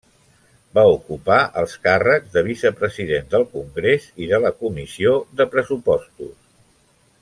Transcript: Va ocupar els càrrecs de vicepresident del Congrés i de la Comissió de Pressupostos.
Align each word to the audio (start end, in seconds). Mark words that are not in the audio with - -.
Va 0.77 0.85
ocupar 0.93 1.37
els 1.63 1.75
càrrecs 1.83 2.33
de 2.37 2.43
vicepresident 2.49 3.31
del 3.35 3.47
Congrés 3.53 4.11
i 4.25 4.33
de 4.35 4.43
la 4.47 4.53
Comissió 4.65 5.17
de 5.43 5.51
Pressupostos. 5.57 6.39